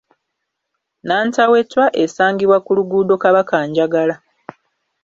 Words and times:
Nantawetwa 1.07 1.85
esangibwa 2.03 2.57
ku 2.65 2.71
luguudo 2.77 3.15
Kabakanjagala. 3.23 4.15